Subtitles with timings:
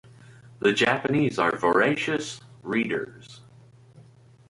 [0.57, 3.41] The Japanese are voracious readers.